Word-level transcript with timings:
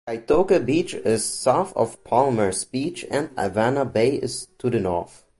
Kaitoke 0.09 0.65
Beach 0.65 0.95
is 0.95 1.23
south 1.23 1.77
of 1.77 2.03
Palmers 2.03 2.63
Beach 2.65 3.05
and 3.11 3.29
Awana 3.35 3.85
Bay 3.85 4.15
is 4.15 4.47
to 4.57 4.67
the 4.71 4.79
north. 4.79 5.23